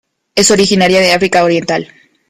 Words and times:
Es 0.33 0.49
originaria 0.49 0.99
de 0.99 1.11
África 1.11 1.43
oriental. 1.43 1.93